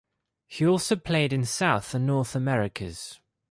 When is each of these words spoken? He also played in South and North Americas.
He 0.47 0.65
also 0.65 0.95
played 0.95 1.31
in 1.31 1.45
South 1.45 1.93
and 1.93 2.07
North 2.07 2.33
Americas. 2.35 3.19